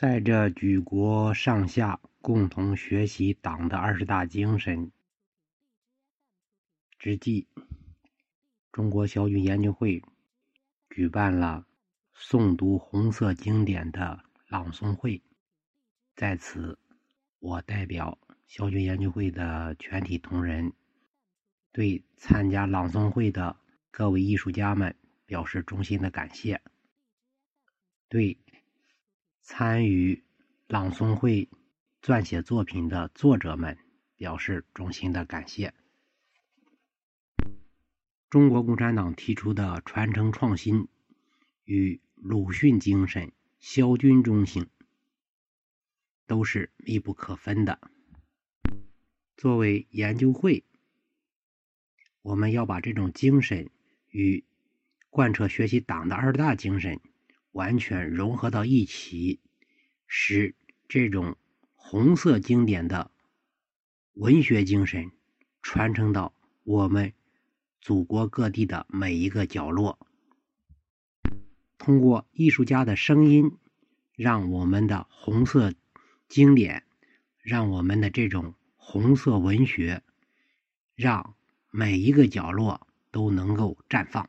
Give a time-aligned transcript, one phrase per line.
[0.00, 4.90] 在这举国上下共同学习党的二十大精神
[6.98, 7.46] 之际，
[8.72, 10.02] 中国小军研究会
[10.88, 11.66] 举办了
[12.16, 15.20] 诵读红色经典的朗诵会。
[16.16, 16.78] 在此，
[17.38, 20.72] 我代表小军研究会的全体同仁，
[21.72, 23.54] 对参加朗诵会的
[23.90, 24.96] 各位艺术家们
[25.26, 26.62] 表示衷心的感谢。
[28.08, 28.38] 对。
[29.52, 30.22] 参与
[30.68, 31.48] 朗诵会
[32.00, 33.76] 撰写作品的作者们
[34.14, 35.74] 表示衷心的感谢。
[38.30, 40.86] 中国共产党提出的传承创新
[41.64, 44.70] 与鲁迅精神、萧军中性
[46.28, 47.80] 都是密不可分的。
[49.36, 50.64] 作为研究会，
[52.22, 53.68] 我们要把这种精神
[54.10, 54.44] 与
[55.10, 57.00] 贯彻学习党的二大精神。
[57.52, 59.40] 完全融合到一起，
[60.06, 60.54] 使
[60.88, 61.36] 这种
[61.74, 63.10] 红色经典的
[64.14, 65.10] 文学精神
[65.62, 67.12] 传承到我们
[67.80, 69.98] 祖国各地的每一个角落。
[71.78, 73.56] 通过艺术家的声音，
[74.14, 75.72] 让我们的红色
[76.28, 76.84] 经典，
[77.42, 80.02] 让我们的这种红色文学，
[80.94, 81.34] 让
[81.70, 84.28] 每一个角落都能够绽放。